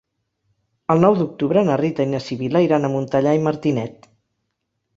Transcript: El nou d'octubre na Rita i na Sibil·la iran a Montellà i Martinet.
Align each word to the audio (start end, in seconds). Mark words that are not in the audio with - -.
El 0.93 1.03
nou 1.03 1.17
d'octubre 1.19 1.63
na 1.67 1.75
Rita 1.83 2.07
i 2.07 2.11
na 2.15 2.23
Sibil·la 2.29 2.63
iran 2.71 2.89
a 2.89 2.93
Montellà 2.97 3.37
i 3.41 3.45
Martinet. 3.51 4.13